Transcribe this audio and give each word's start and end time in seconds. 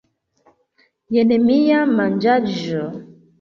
Jen 1.17 1.33
mia 1.43 1.83
manĝaĵo 2.01 2.89